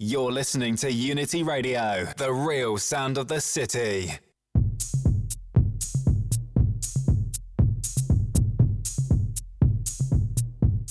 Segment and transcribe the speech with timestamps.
[0.00, 4.12] You're listening to Unity Radio, the real sound of the city.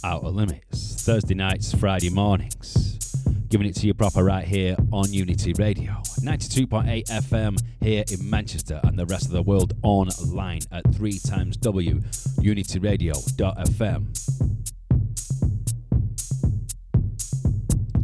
[0.03, 3.23] Outta Limits, Thursday nights, Friday mornings.
[3.47, 5.93] Giving it to you proper right here on Unity Radio.
[6.19, 11.55] 92.8 FM here in Manchester and the rest of the world online at 3 times
[11.55, 12.01] W
[12.41, 14.07] unityradio.fm.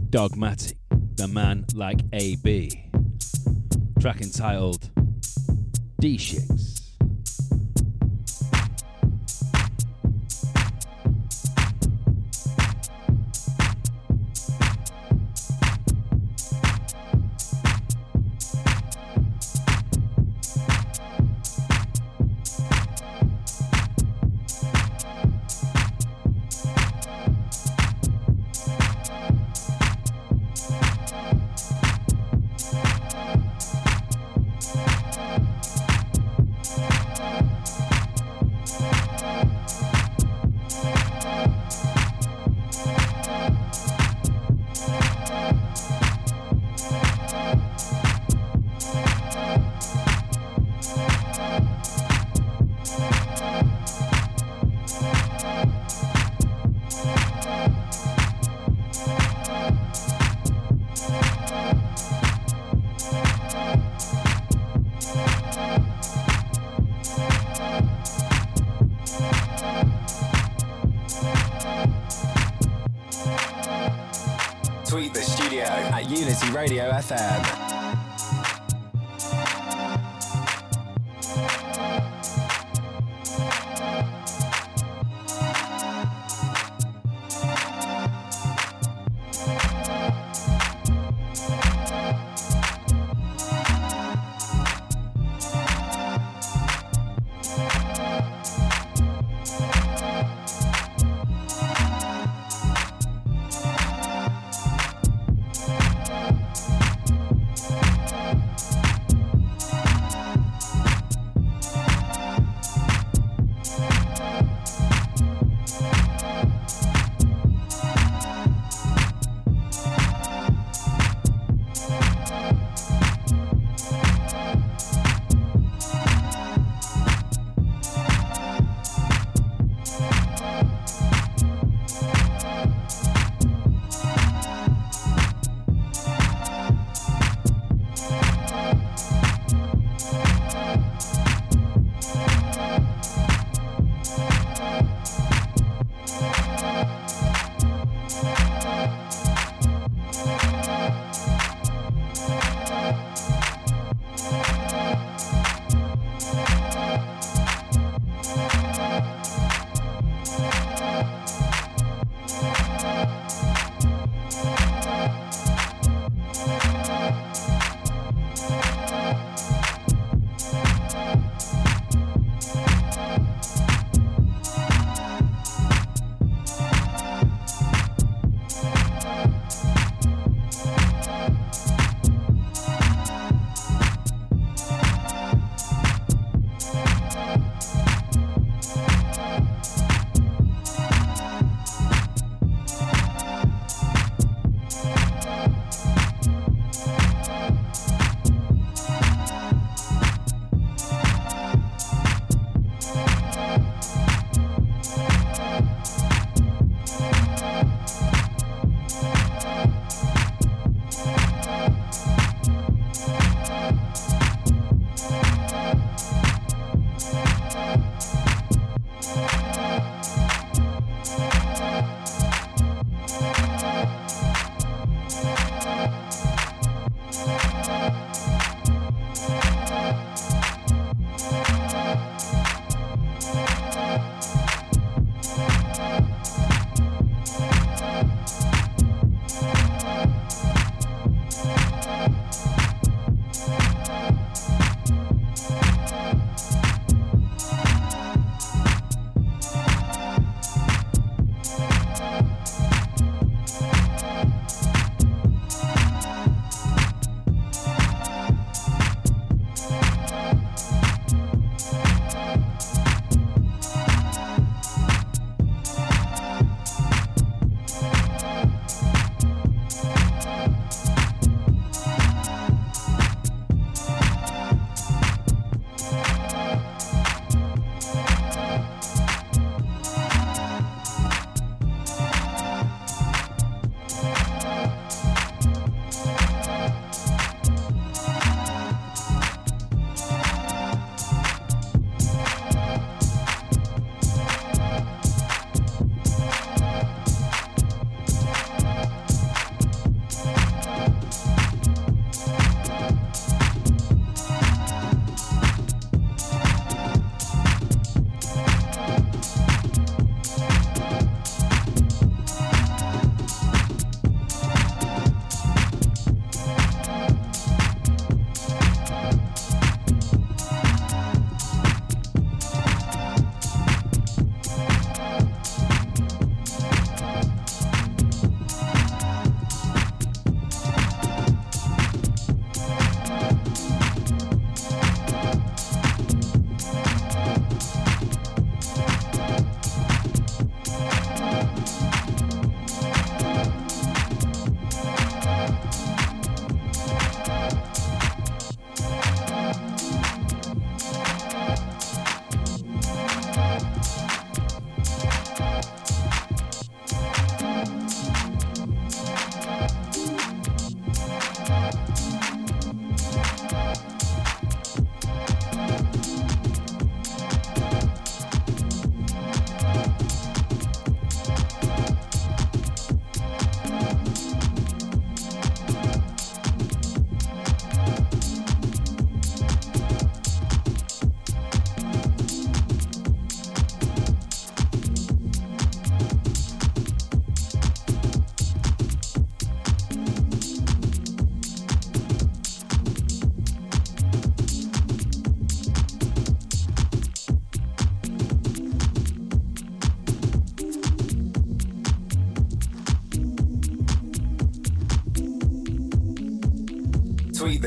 [0.09, 0.77] Dogmatik,
[1.17, 2.69] the man like Aybee.
[3.99, 4.89] Track entitled
[5.99, 6.72] D Shix.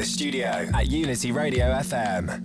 [0.06, 2.35] Studio at Unity Radio FM.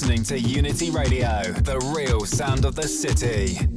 [0.00, 3.69] Listening to Unity Radio, the real sound of the city.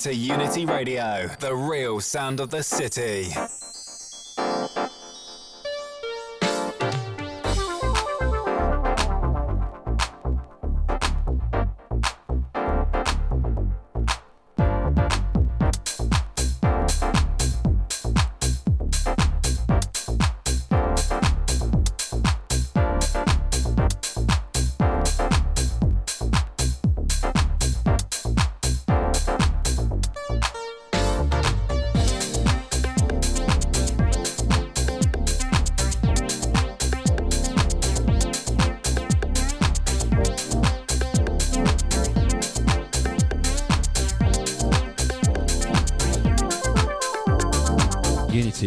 [0.00, 3.34] To Unity Radio, the real sound of the city.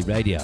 [0.01, 0.39] Radio.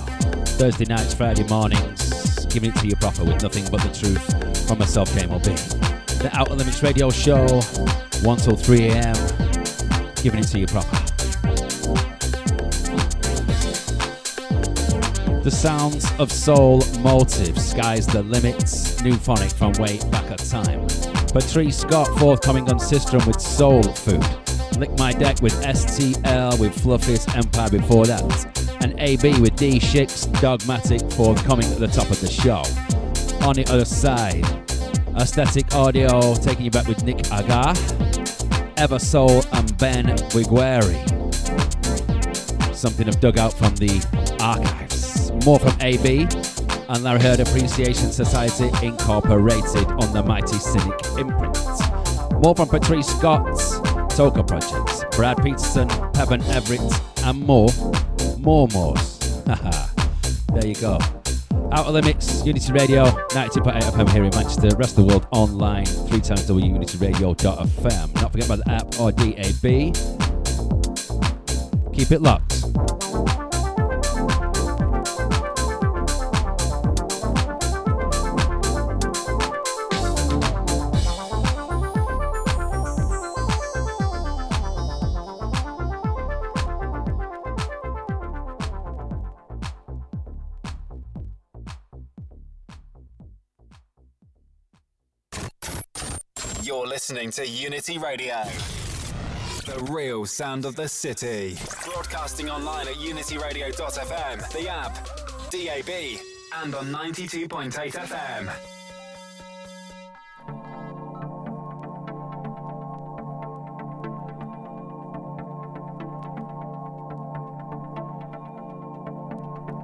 [0.60, 4.78] Thursday nights, Friday mornings, giving it to you proper with nothing but the truth from
[4.78, 5.50] myself, Damo B.
[6.22, 7.48] The Outta Limits Radio Show,
[8.22, 9.16] 1 till 3 a.m.,
[10.22, 10.96] giving it to you proper.
[15.42, 20.86] The sounds of soul motive, sky's the limits, NU Phonic from way back at time.
[21.34, 24.24] Patrice Scott forthcoming on Sistrum with Soul Food.
[24.78, 30.26] Lick My Deck with STL with Fluffy's Empire before that and Aybee with D Shix
[30.26, 32.64] Dogmatik forthcoming at the top of the show.
[33.46, 34.46] On the other side,
[35.16, 37.74] Aesthetic Audio taking you back with Nick Agha,
[38.76, 41.06] Eversoul and Ben Viguerie.
[42.74, 44.06] Something I've dug out from the
[44.40, 45.32] archives.
[45.46, 46.28] More from Aybee
[46.90, 51.58] and Larry Heard Appreciation Society Incorporated on the Mighty Cynic imprint.
[52.44, 53.80] More from Patrice Scott's
[54.16, 56.82] Toka Projects, Brad Peterson, Peven Everett,
[57.24, 57.70] and more
[58.40, 59.20] Mormos.
[60.54, 60.98] there you go.
[61.72, 66.20] Outta Limits, Unity Radio, 92.8 FM here in Manchester, rest of the world online, three
[66.20, 68.22] times wunityradio.fm.
[68.22, 69.94] Not forget about the app or DAB.
[71.94, 72.59] Keep it locked.
[97.10, 98.44] Listening to Unity Radio.
[99.66, 101.58] The real sound of the city.
[101.84, 104.94] Broadcasting online at unityradio.fm, the app,
[105.50, 106.20] DAB,
[106.62, 108.52] and on 92.8 FM.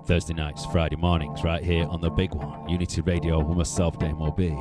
[0.06, 4.30] Thursday nights, Friday mornings, right here on the big one, Unity Radio with myself, Damo
[4.30, 4.56] B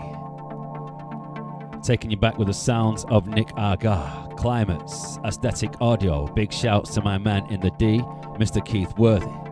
[1.84, 6.26] taking you back with the sounds of Nick Agha, Climates, Aesthetic Audio.
[6.28, 7.98] Big shouts to my man in the D,
[8.38, 8.64] Mr.
[8.64, 9.43] Keith Worthy.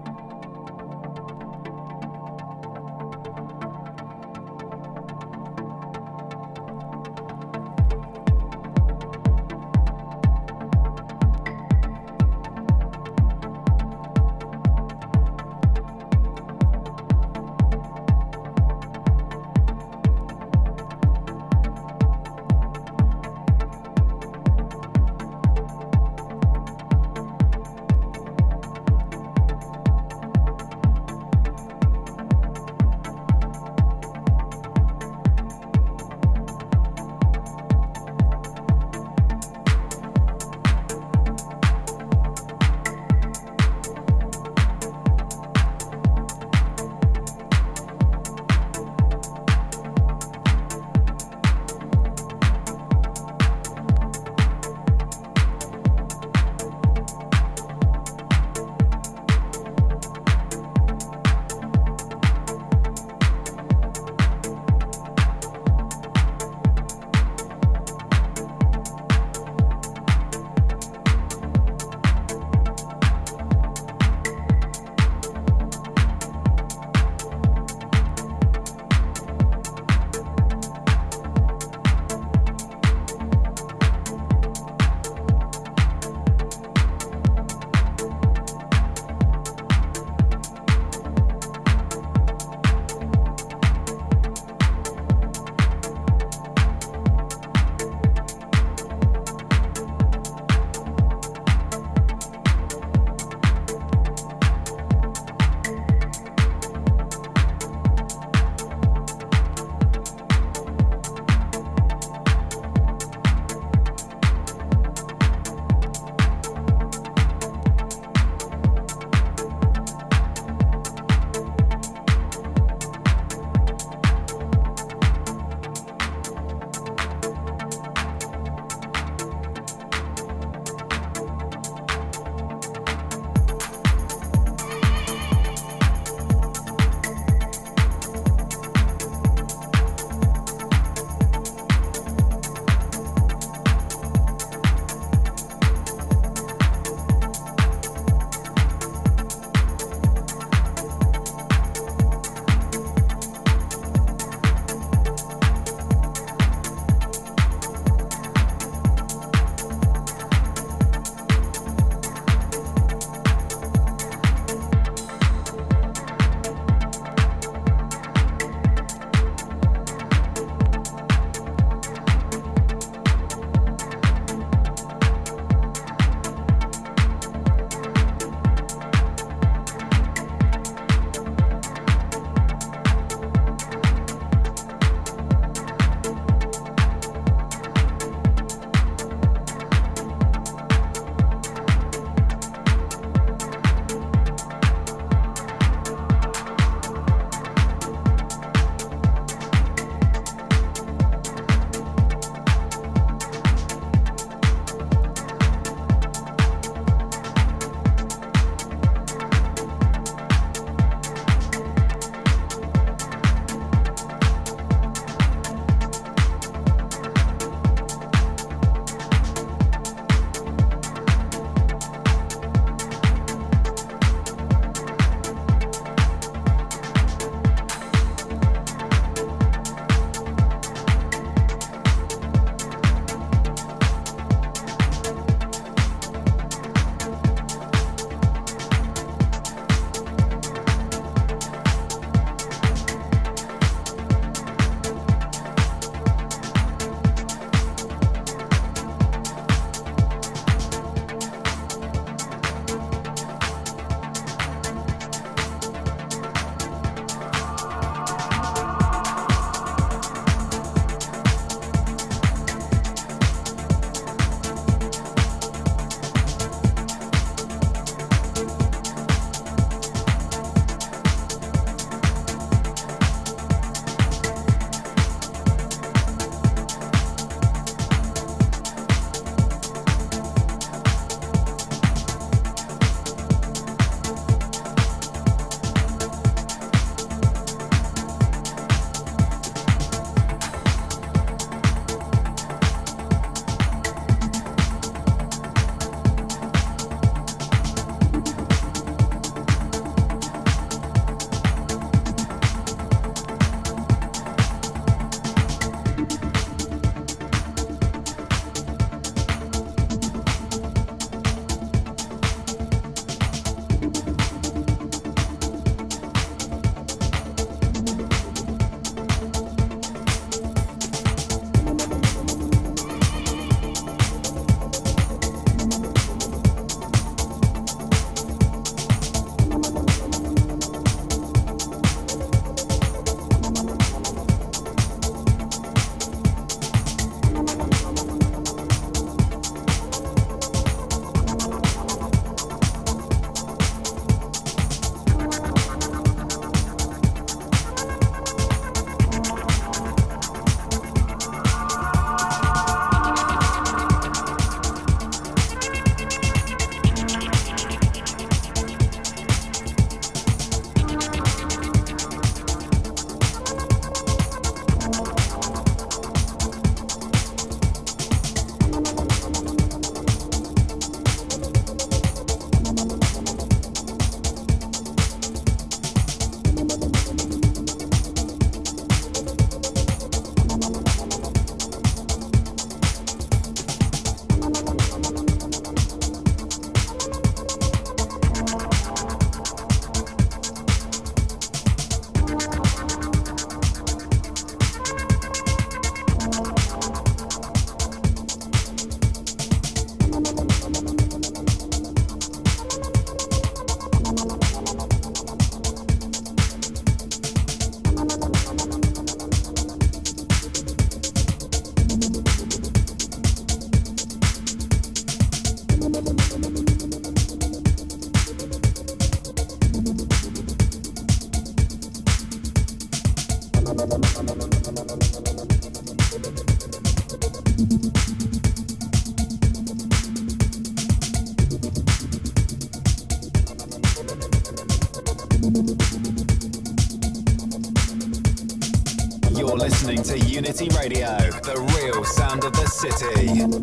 [442.82, 443.26] City.
[443.28, 443.60] Tweet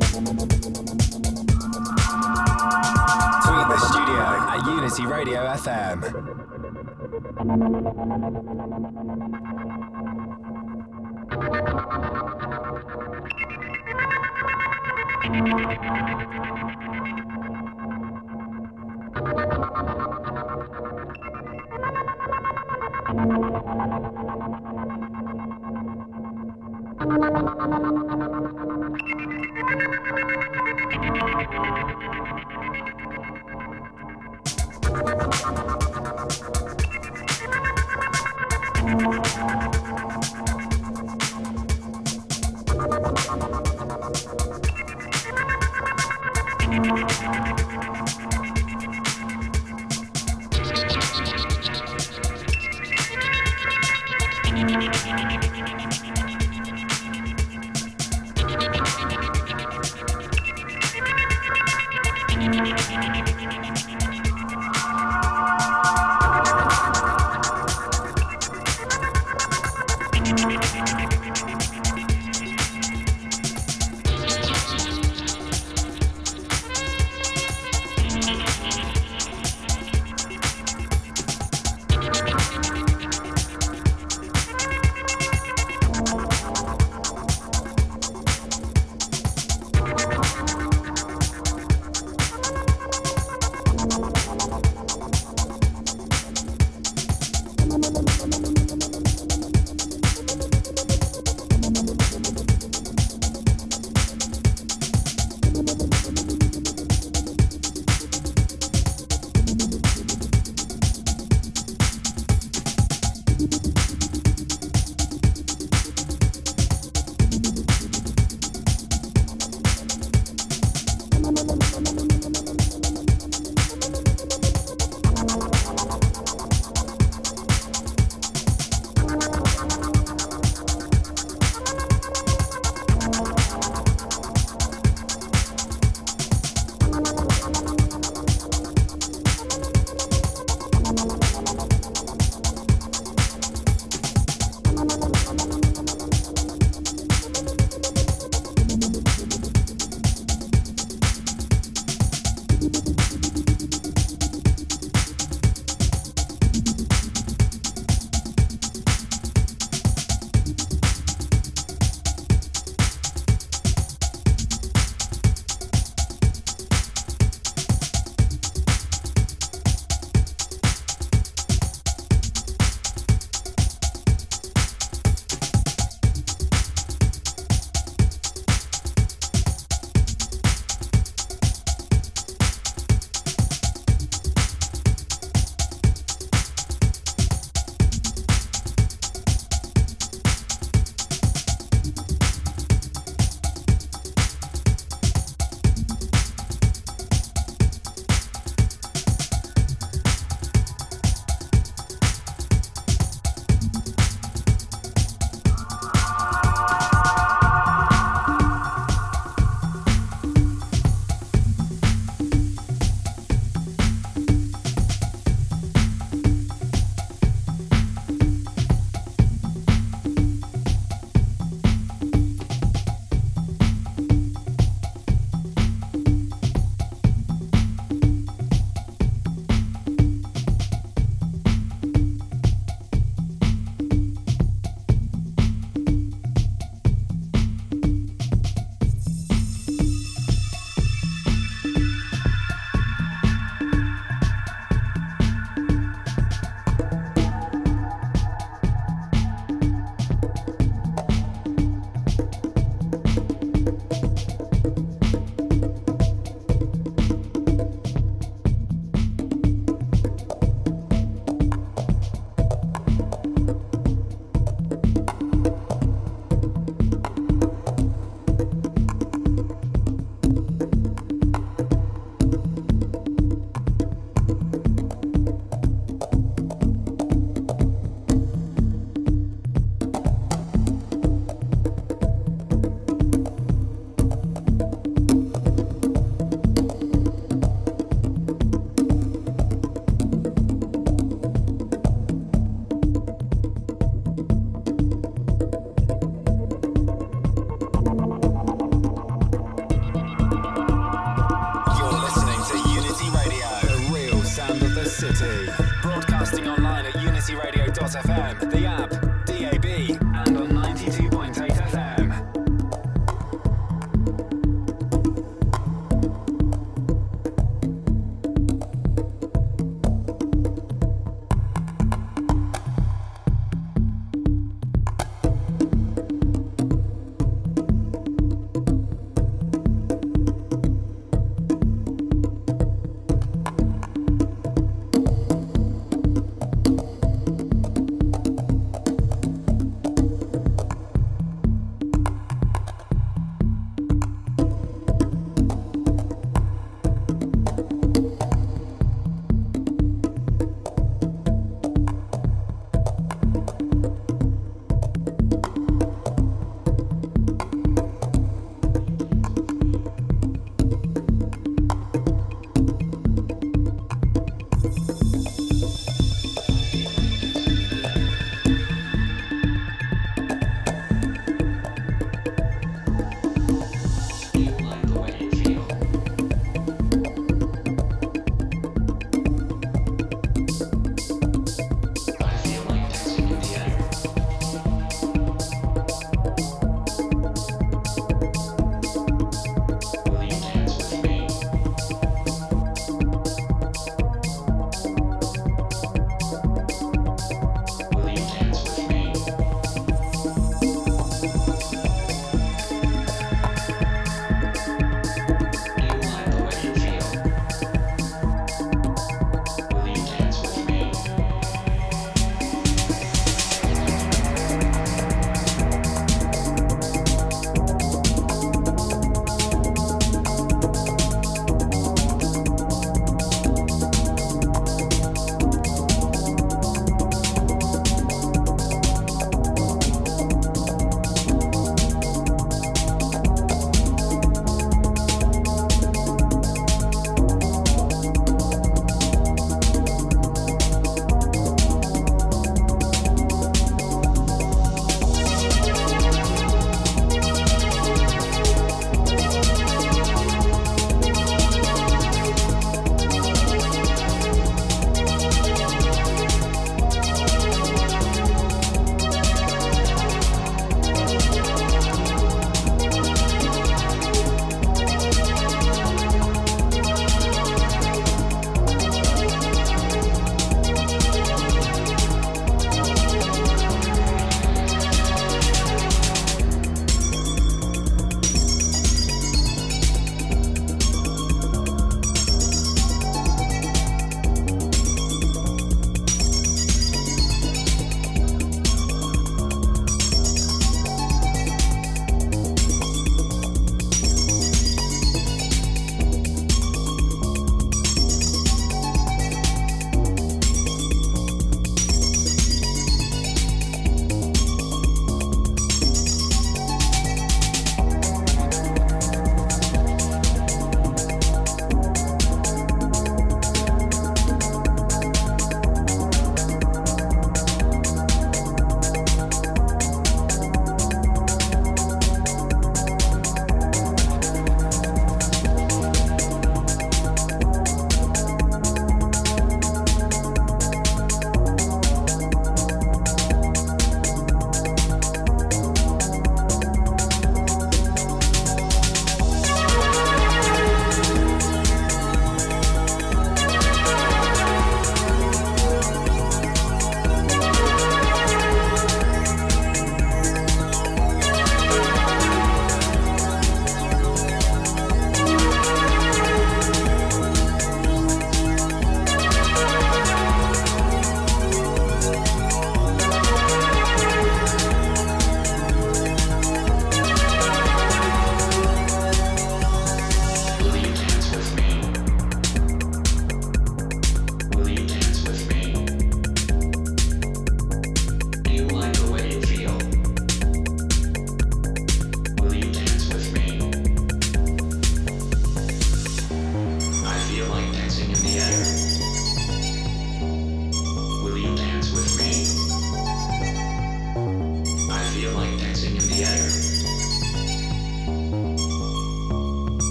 [3.68, 6.00] the studio at Unity Radio FM.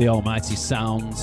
[0.00, 1.20] The almighty sounds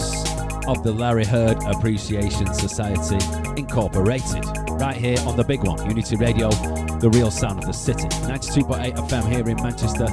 [0.67, 3.17] of the Larry Heard Appreciation Society
[3.59, 6.51] Incorporated, right here on the big one, Unity Radio,
[6.99, 8.03] the real sound of the city.
[8.03, 10.05] 92.8 FM here in Manchester,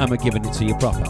[0.00, 1.04] and we're giving it to you proper.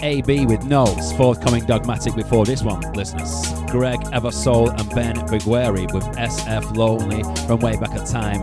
[0.00, 3.52] Aybee with Notes, forthcoming Dogmatik before this one, listeners.
[3.68, 8.42] Greg Eversoul and Ben Viguerie with SF Lovely from way back at time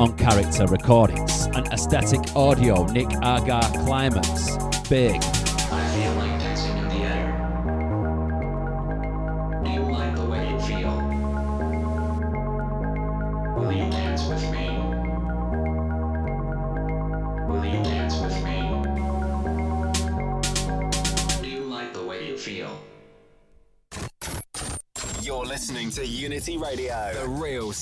[0.00, 1.44] on Character Recordings.
[1.48, 4.56] And Aesthetic Audio, Nick Agha Climates,
[4.88, 5.20] Big.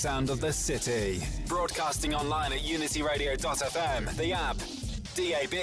[0.03, 1.23] Sound of the city.
[1.47, 4.57] Broadcasting online at unityradio.fm, the app,
[5.15, 5.55] DAB,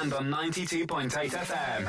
[0.00, 1.86] and on 92.8 FM.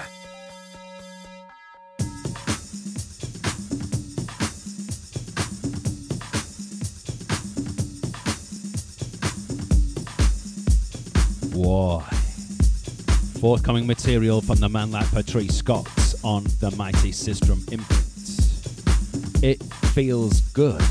[11.54, 12.04] Why?
[13.40, 15.88] Forthcoming material from the man like Patrice Scott
[16.22, 18.04] on the mighty Sistrum imprint.
[19.42, 19.64] It
[19.94, 20.84] feels good.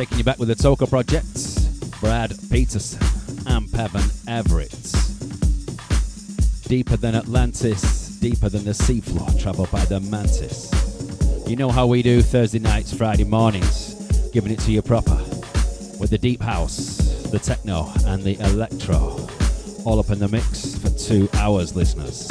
[0.00, 3.02] Taking you back with the Toka Project, Brad Peterson
[3.46, 4.72] and Peven Everett.
[6.62, 10.72] Deeper than Atlantis, deeper than the seafloor, traveled by the mantis.
[11.46, 13.92] You know how we do Thursday nights, Friday mornings,
[14.32, 15.16] giving it to you proper.
[15.98, 16.96] With the deep house,
[17.30, 19.28] the techno, and the electro.
[19.84, 22.29] All up in the mix for two hours, listeners.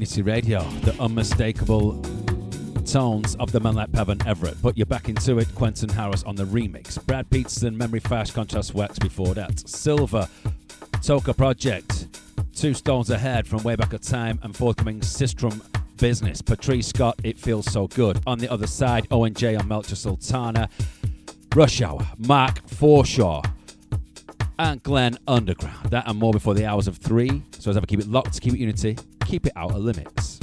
[0.00, 2.00] Unity Radio, the unmistakable
[2.86, 4.56] tones of the man Peven Everett.
[4.62, 5.54] But you're back into it.
[5.54, 7.04] Quentin Harris on the remix.
[7.04, 9.68] Brad Peterson, Memory Flash, Contrast Wax before that.
[9.68, 10.26] Silver,
[11.02, 12.06] Toka Project,
[12.54, 15.60] Two Stones Ahead from way back at time, and forthcoming Sistrum
[15.98, 16.40] Business.
[16.40, 18.22] Patrice Scott, It Feels So Good.
[18.26, 20.70] On the other side, Owen Jay on Melchior Sultana.
[21.54, 23.44] Rush Hour, Mark Forshaw,
[24.58, 25.90] and Glenn Underground.
[25.90, 27.42] That and more before the hours of three.
[27.58, 28.96] So as ever, keep it locked, keep it unity,
[29.30, 30.40] keep it Outta Limits.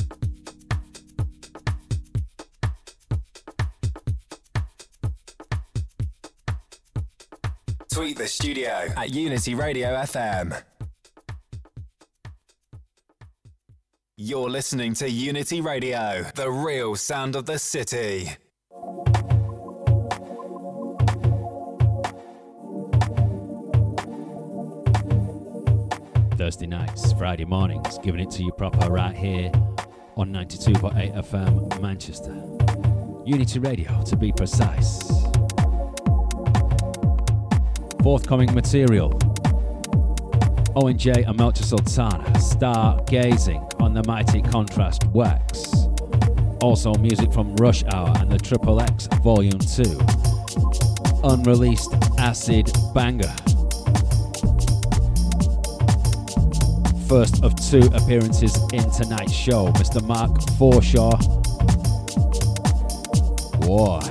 [7.92, 10.64] Tweet the studio at Unity Radio FM.
[14.16, 18.30] You're listening to Unity Radio, the real sound of the city.
[26.38, 29.52] Thursday nights, Friday mornings, giving it to you proper right here
[30.16, 32.32] on 92.8 FM Manchester.
[33.26, 35.02] Unity Radio, to be precise.
[38.04, 39.20] Forthcoming material
[40.76, 45.88] Owen Jay and Melchior Sultana, Star Gazing on the mighty Contrast Wax.
[46.62, 50.00] Also, music from Rush Hour and the Triple X Volume 2.
[51.24, 53.34] Unreleased Acid Banger.
[57.08, 60.06] First of two appearances in tonight's show, Mr.
[60.06, 61.18] Mark Forshaw.
[63.62, 64.02] Boy.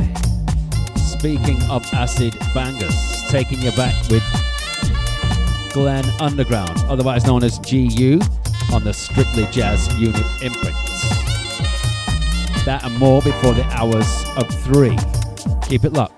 [0.97, 4.25] Speaking of acid bangers, taking you back with
[5.75, 8.19] Glenn Underground, otherwise known as GU,
[8.73, 11.03] on the Strictly Jaz Unit imprints.
[12.65, 14.97] That and more before the hours of three.
[15.69, 16.16] Keep it locked.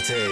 [0.00, 0.31] City.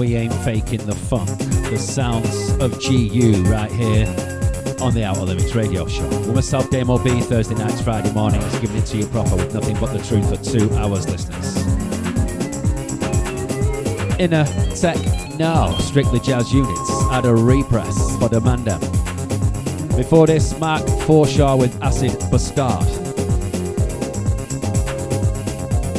[0.00, 1.28] Faking the funk,
[1.68, 4.06] the sounds of GU right here
[4.80, 6.08] on the Outta Limits radio show.
[6.08, 9.78] With myself, Damo B, Thursday nights, Friday mornings, giving it to you proper with nothing
[9.78, 11.54] but the truth for two hours, listeners.
[14.18, 14.96] Inner Tech
[15.38, 18.80] Now, Strictly Jaz Units, at a repress for the Mandem.
[19.98, 22.88] Before this, Mark Forshaw with Acid Bustard.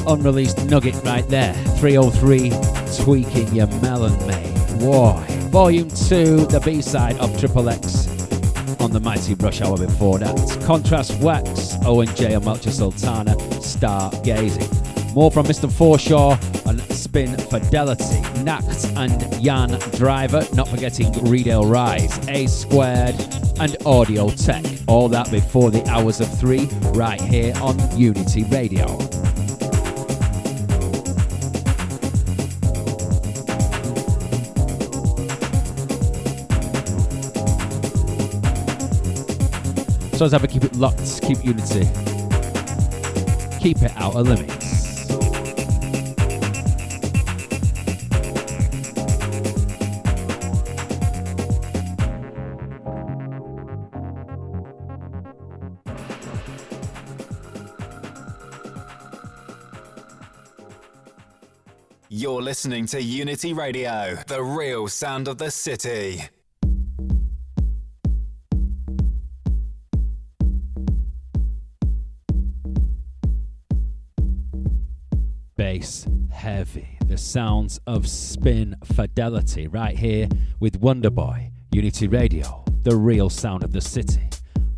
[0.07, 2.70] Unreleased nugget right there, 303
[3.01, 4.55] tweaking your melon, mate.
[4.81, 5.25] Why?
[5.49, 8.07] Volume 2, the B side of Triple X
[8.79, 10.63] on the mighty Rush Hour before that.
[10.65, 15.13] Contrast Wax, Owen Jay and Melchior Sultana, Stargazing.
[15.15, 15.69] More from Mr.
[15.69, 16.37] Forshaw
[16.69, 18.21] and Spin Fidelity.
[18.43, 23.15] Nacht and Jan Driver, not forgetting Reedale Rise, A Squared,
[23.59, 24.63] and Audio Tech.
[24.87, 29.20] All that before the hours of three, right here on Unity Radio.
[40.22, 41.89] So as ever, keep it locked, keep unity,
[43.60, 45.10] keep it Outta Limits.
[62.10, 66.22] You're listening to Unity Radio, the real sound of the city.
[77.31, 80.27] Sounds of spin fidelity right here
[80.59, 84.27] with Wonderboy, Unity Radio, the real sound of the city.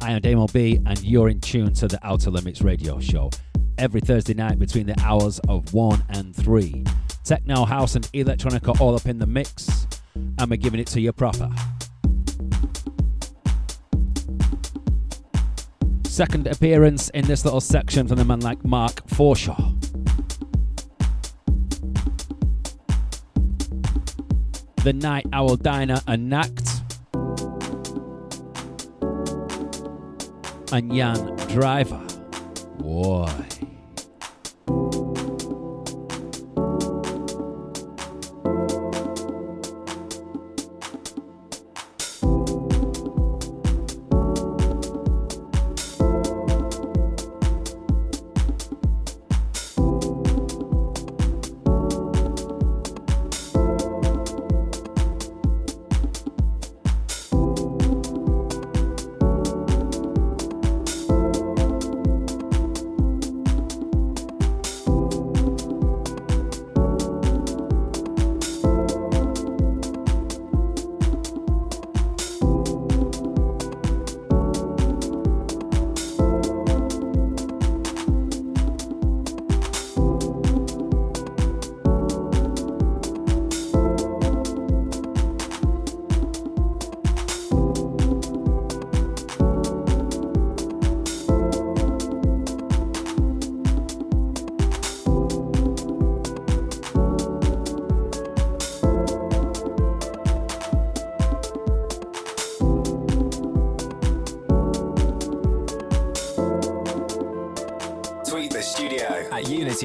[0.02, 3.32] I am Damo B, and you're in tune to the Outta Limits radio show
[3.80, 6.84] every Thursday night between the hours of 1 and 3.
[7.24, 11.12] Techno, house, and electronica all up in the mix, and we're giving it to you
[11.12, 11.50] proper.
[16.04, 19.93] Second appearance in this little section from the man like Mark Forshaw.
[24.84, 26.84] The Night Owl Diner and Nacht.
[30.74, 32.06] And Jan Driver.
[32.80, 33.53] Boy.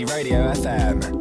[0.09, 1.18] Radio FM.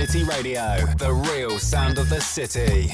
[0.00, 2.90] Listening to Unity Radio, the real sound of the city.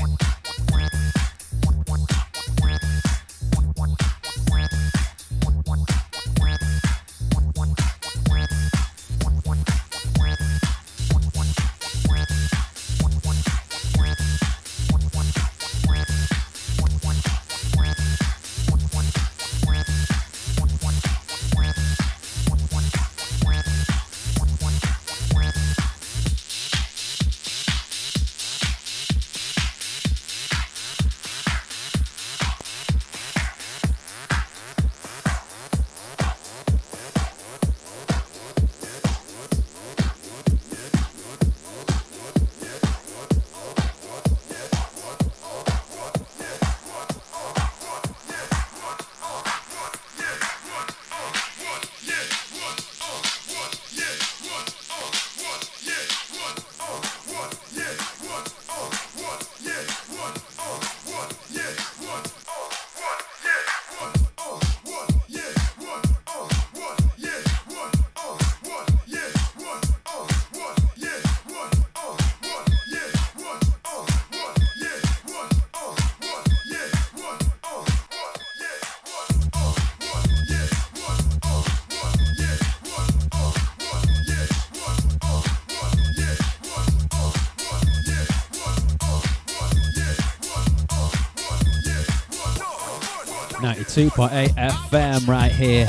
[93.97, 94.49] 92.8
[94.91, 95.87] FM right here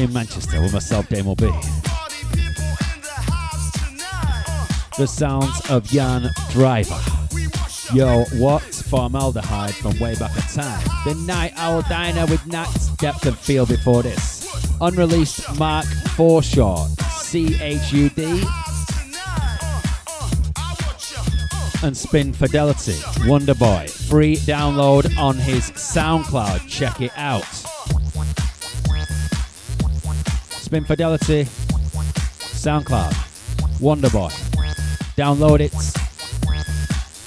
[0.00, 1.46] in Manchester with myself, Damo B.
[4.96, 6.96] The sounds of Jan Driver.
[7.92, 10.86] Yo, what formaldehyde from way back at time.
[11.04, 14.46] The Night Owl Diner with Nat's Depth of Field before this.
[14.80, 16.86] Unreleased Mark Forshaw,
[17.26, 18.46] CHUD.
[21.82, 22.92] And Spin Fidelity,
[23.26, 26.68] Wonderboy free download on his SoundCloud.
[26.68, 27.44] Check it out.
[30.50, 31.44] Spin Fidelity,
[32.58, 33.12] SoundCloud,
[33.78, 34.32] Wonderboy.
[35.14, 35.72] Download it,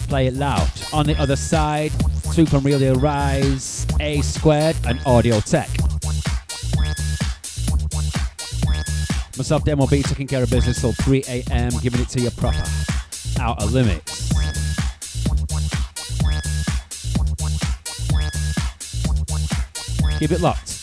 [0.10, 0.70] play it loud.
[0.92, 1.94] On the other side,
[2.34, 5.70] Super Real Rise, A Squared, and Audio Tech.
[9.38, 12.64] Myself, Damo B, taking care of business till 3 a.m., giving it to you proper.
[13.40, 13.72] Out of
[20.24, 20.80] Keep it locked.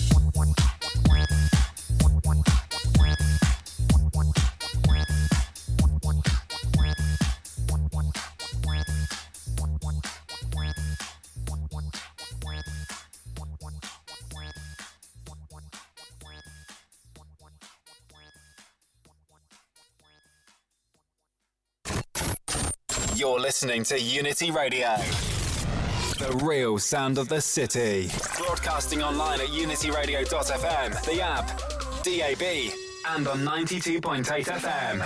[23.17, 24.99] You're listening to Unity Radio.
[26.21, 28.11] The real sound of the city.
[28.37, 31.47] Broadcasting online at unityradio.fm, the app,
[32.05, 32.75] DAB,
[33.09, 35.03] and on 92.8 FM.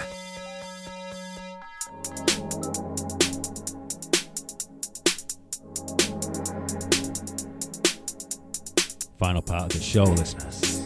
[9.16, 10.80] Final part of the show, listeners.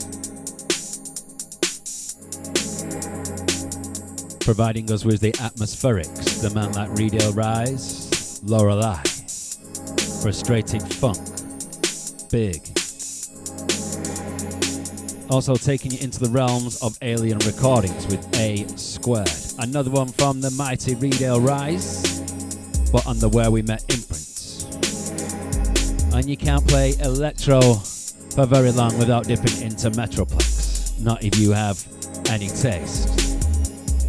[4.40, 9.02] Providing us with the atmospherics, the man like Reedale Rise, Lorelei
[10.22, 11.18] frustrating funk.
[12.30, 12.60] Big.
[15.30, 19.30] Also taking you into the realms of alien recordings with A Squared.
[19.58, 22.20] Another one from the mighty Reedale Rise,
[22.90, 24.64] but on the Where We Met imprints.
[26.14, 27.60] And you can't play electro
[28.34, 30.98] for very long without dipping into Metroplex.
[31.00, 31.84] Not if you have
[32.30, 33.36] any taste.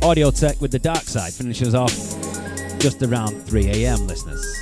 [0.02, 1.92] Audio Tech with the Dark Side finishes off
[2.80, 4.59] just around 3 a.m., listeners.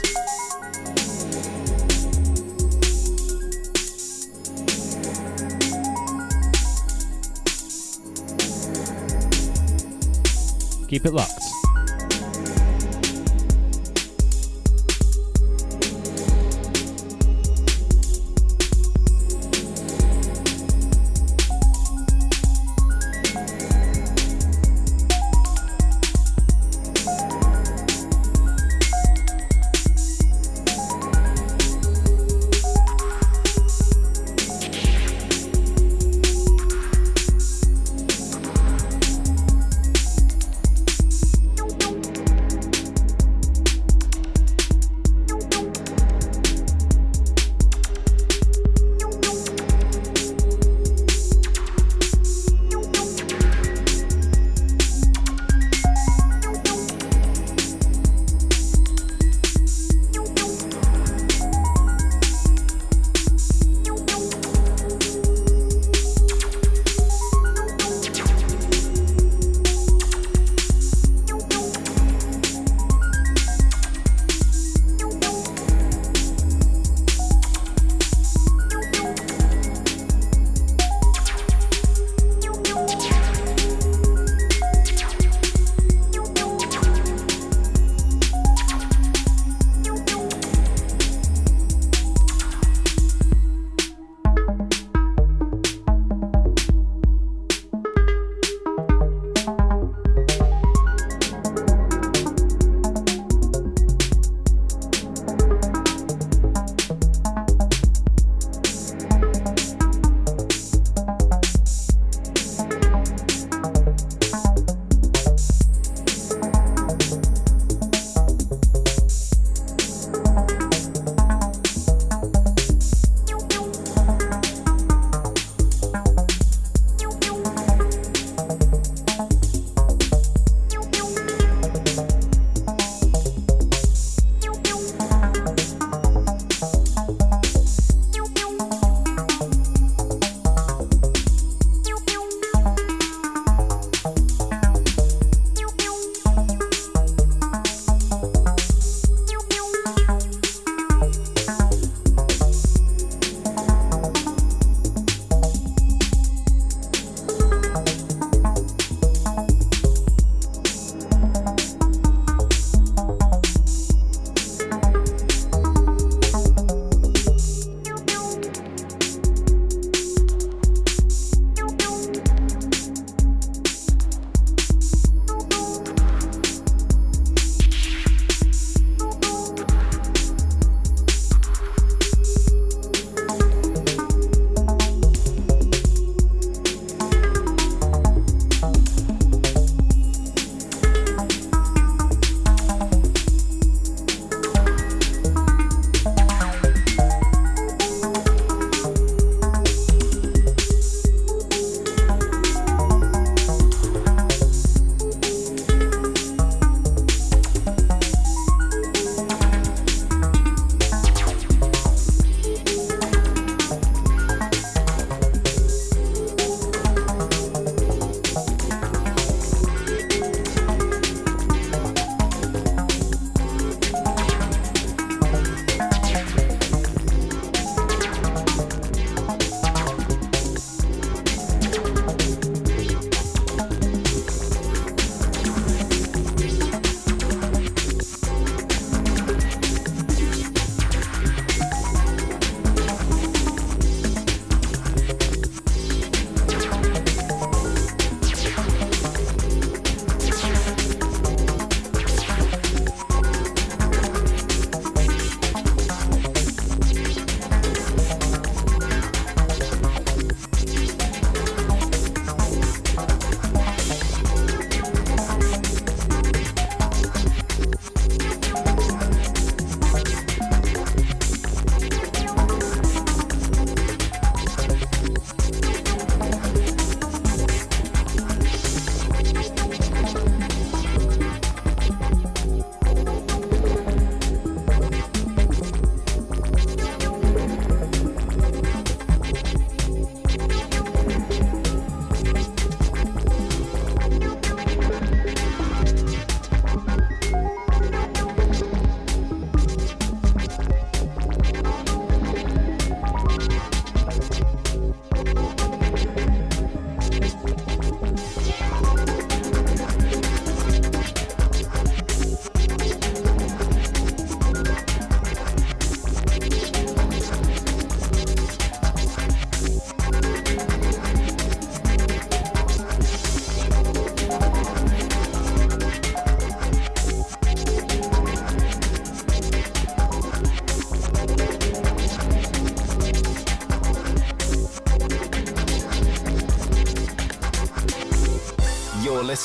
[10.87, 11.46] Keep it locked.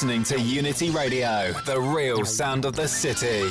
[0.02, 3.48] Listening to Unity Radio, the real sound of the city.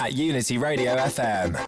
[0.00, 1.65] At Unity Radio FM.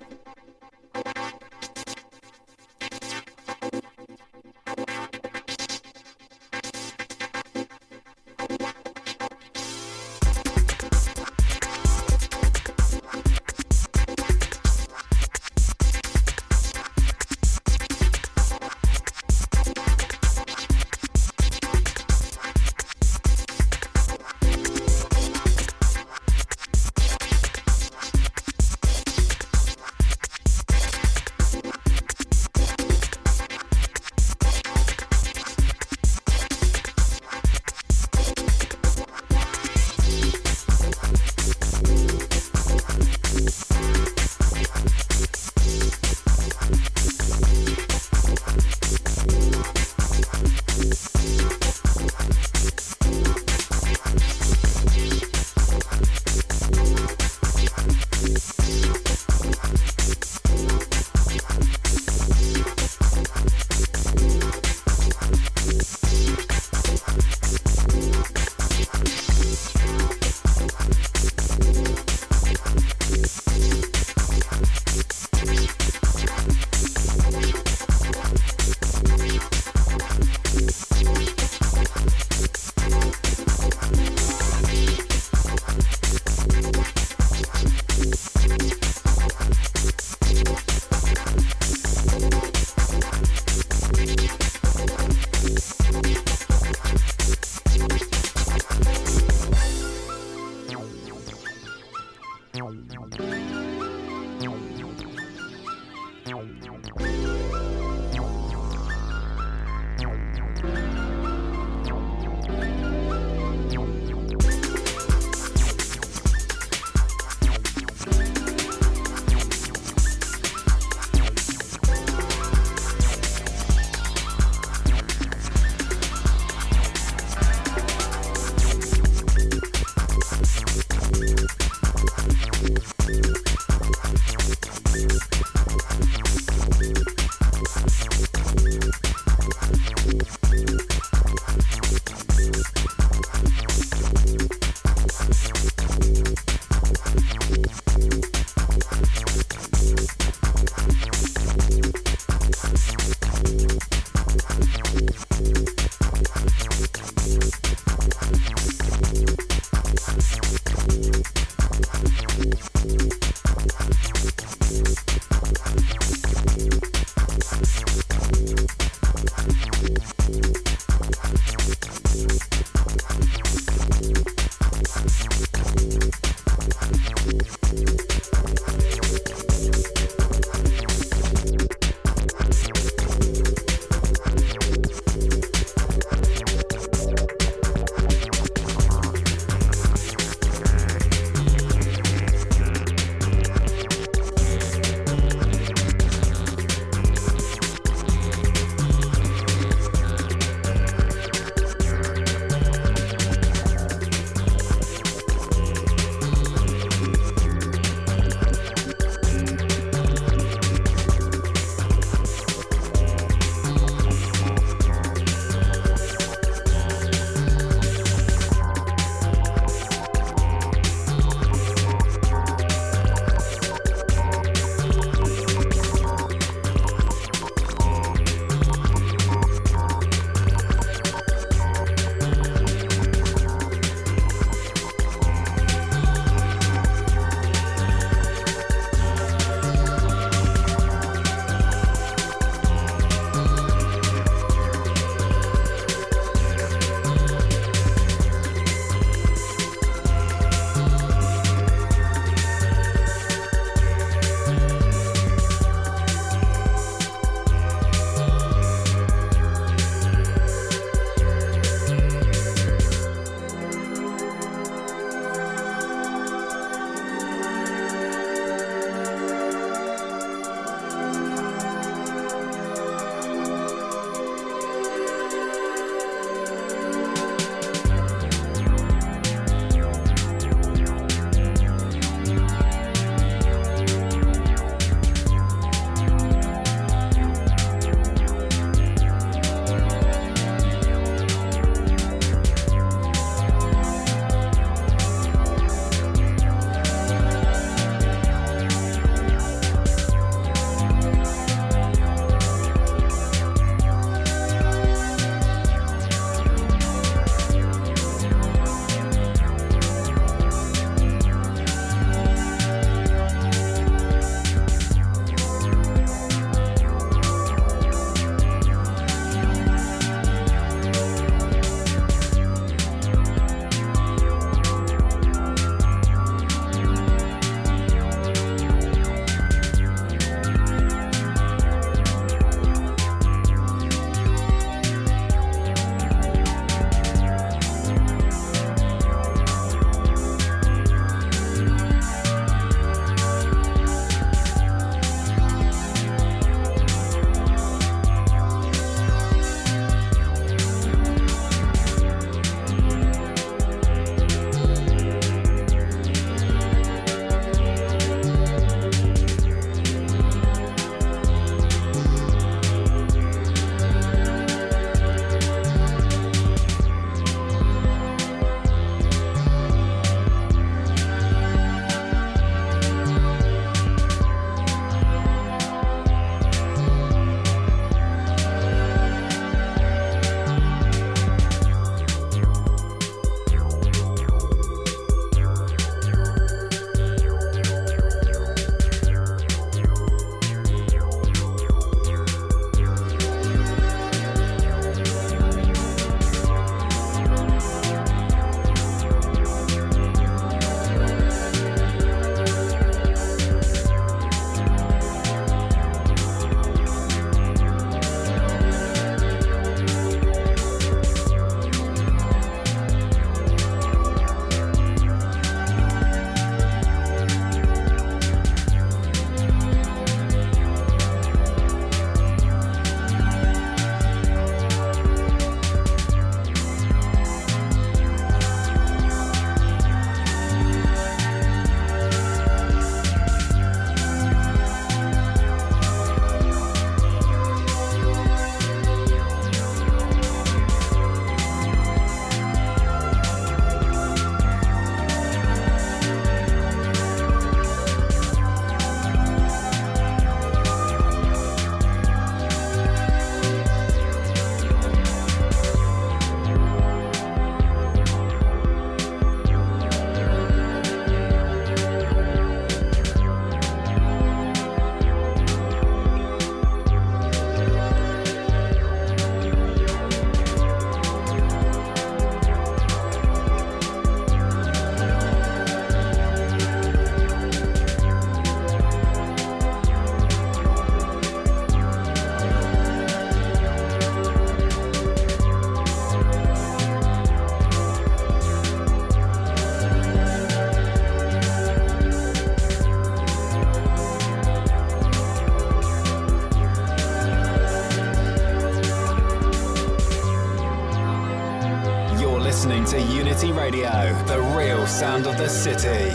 [505.58, 506.07] City.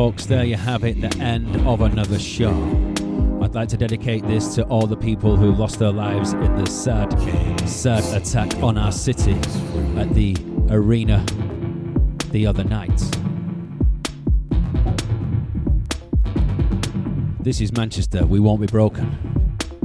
[0.00, 2.54] Folks, there you have it, the end of another show.
[3.42, 6.64] I'd like to dedicate this to all the people who lost their lives in the
[6.64, 7.10] sad,
[7.68, 9.34] sad attack on our city
[9.98, 10.34] at the
[10.70, 11.22] arena
[12.30, 12.98] the other night.
[17.40, 18.24] This is Manchester.
[18.24, 19.06] We won't be broken.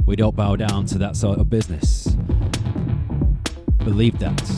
[0.06, 2.16] We don't bow down to that sort of business.
[3.84, 4.50] Believe that.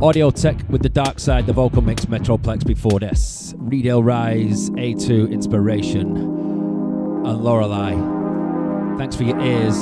[0.00, 3.35] Audio Tech with the Dark Side, the vocal mix, Metroplex before this.
[3.66, 7.96] Reedale Rise, A2 Inspiration, and Lorelei.
[8.96, 9.76] Thanks for your ears.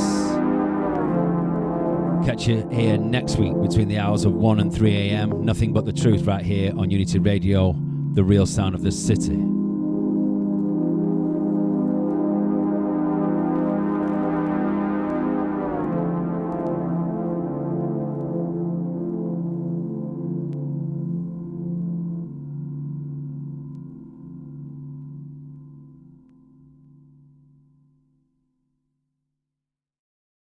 [2.26, 5.44] Catch you here next week between the hours of 1 and 3 a.m.
[5.44, 7.76] Nothing but the truth right here on Unity Radio,
[8.14, 9.53] the real sound of the city.